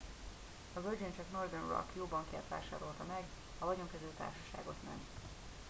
a 0.73 0.79
virgin 0.81 1.13
csak 1.15 1.25
northern 1.31 1.67
rock 1.67 1.89
jó 1.93 2.05
bankját 2.05 2.43
vásárolta 2.47 3.03
meg 3.07 3.23
a 3.59 3.65
vagyonkezelő 3.65 4.11
társaságot 4.17 4.83
nem 4.83 4.99